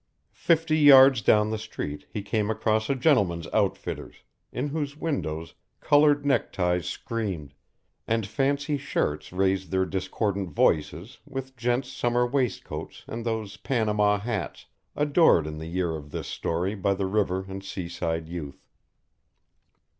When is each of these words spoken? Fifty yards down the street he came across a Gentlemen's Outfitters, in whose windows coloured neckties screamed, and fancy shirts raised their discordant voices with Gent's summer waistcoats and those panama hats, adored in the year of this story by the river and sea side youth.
Fifty 0.33 0.79
yards 0.79 1.21
down 1.21 1.51
the 1.51 1.59
street 1.59 2.07
he 2.09 2.23
came 2.23 2.49
across 2.49 2.89
a 2.89 2.95
Gentlemen's 2.95 3.45
Outfitters, 3.53 4.23
in 4.51 4.69
whose 4.69 4.97
windows 4.97 5.53
coloured 5.79 6.25
neckties 6.25 6.87
screamed, 6.87 7.53
and 8.07 8.25
fancy 8.25 8.79
shirts 8.79 9.31
raised 9.31 9.69
their 9.69 9.85
discordant 9.85 10.49
voices 10.49 11.19
with 11.23 11.55
Gent's 11.55 11.91
summer 11.91 12.25
waistcoats 12.25 13.03
and 13.05 13.23
those 13.23 13.57
panama 13.57 14.17
hats, 14.17 14.65
adored 14.95 15.45
in 15.45 15.59
the 15.59 15.67
year 15.67 15.95
of 15.95 16.09
this 16.09 16.27
story 16.27 16.73
by 16.73 16.95
the 16.95 17.05
river 17.05 17.45
and 17.47 17.63
sea 17.63 17.87
side 17.87 18.27
youth. 18.27 18.65